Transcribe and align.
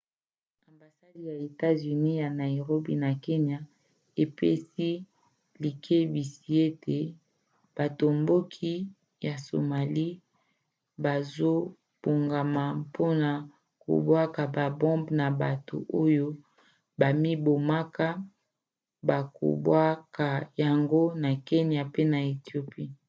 ambasade 0.69 1.17
ya 1.29 1.33
etats-unis 1.47 2.19
ya 2.23 2.29
nairobi 2.41 2.93
na 3.03 3.11
kenya 3.25 3.57
epesi 4.23 4.89
likebisi 5.63 6.45
ete 6.67 6.97
batomboki 7.75 8.73
ya 9.25 9.33
somalie 9.45 10.19
bazobongama 11.03 12.63
mpona 12.81 13.31
kobwaka 13.83 14.41
babombe 14.55 15.09
na 15.19 15.27
bato 15.41 15.75
oyo 16.03 16.27
bamibomaka 16.99 18.07
bakobwaka 19.09 20.27
yango 20.63 21.01
na 21.21 21.29
kenya 21.47 21.81
pe 21.93 22.01
na 22.11 22.19
ethiopie 22.33 22.91